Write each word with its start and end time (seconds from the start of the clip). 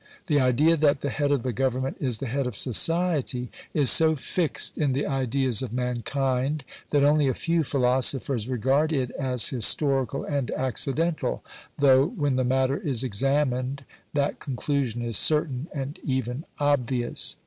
The 0.25 0.39
idea 0.39 0.75
that 0.77 1.01
the 1.01 1.11
head 1.11 1.31
of 1.31 1.43
the 1.43 1.53
Government 1.53 1.95
is 1.99 2.17
the 2.17 2.25
head 2.25 2.47
of 2.47 2.55
society 2.55 3.51
is 3.71 3.91
so 3.91 4.15
fixed 4.15 4.75
in 4.75 4.93
the 4.93 5.05
ideas 5.05 5.61
of 5.61 5.71
mankind 5.73 6.63
that 6.89 7.03
only 7.03 7.27
a 7.27 7.35
few 7.35 7.61
philosophers 7.61 8.47
regard 8.49 8.91
it 8.91 9.11
as 9.11 9.49
historical 9.49 10.23
and 10.23 10.49
accidental, 10.55 11.43
though 11.77 12.07
when 12.07 12.33
the 12.33 12.43
matter 12.43 12.77
is 12.77 13.03
examined, 13.03 13.85
that 14.15 14.39
conclusion 14.39 15.03
is 15.03 15.17
certain 15.17 15.67
and 15.71 15.99
even 16.03 16.45
obvious. 16.57 17.35